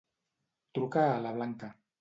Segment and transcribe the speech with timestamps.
[0.79, 1.75] Truca a la Blanca.